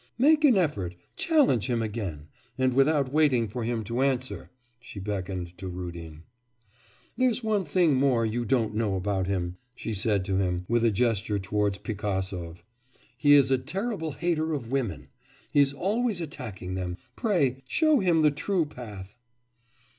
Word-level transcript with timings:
Make 0.17 0.43
an 0.43 0.57
effort, 0.57 0.95
challenge 1.15 1.69
him 1.69 1.83
again,' 1.83 2.25
and 2.57 2.73
without 2.73 3.13
waiting 3.13 3.47
for 3.47 3.63
him 3.63 3.83
to 3.83 4.01
answer, 4.01 4.49
she 4.79 4.99
beckoned 4.99 5.55
to 5.59 5.67
Rudin. 5.67 6.23
'There's 7.17 7.43
one 7.43 7.63
thing 7.65 7.93
more 7.97 8.25
you 8.25 8.43
don't 8.43 8.73
know 8.73 8.95
about 8.95 9.27
him,' 9.27 9.57
she 9.75 9.93
said 9.93 10.25
to 10.25 10.37
him, 10.37 10.65
with 10.67 10.83
a 10.83 10.89
gesture 10.89 11.37
towards 11.37 11.77
Pigasov, 11.77 12.63
'he 13.15 13.33
is 13.35 13.51
a 13.51 13.59
terrible 13.59 14.13
hater 14.13 14.53
of 14.53 14.71
women, 14.71 15.07
he 15.51 15.59
is 15.59 15.71
always 15.71 16.19
attacking 16.19 16.73
them; 16.73 16.97
pray, 17.15 17.61
show 17.67 17.99
him 17.99 18.23
the 18.23 18.31
true 18.31 18.65
path. 18.65 19.19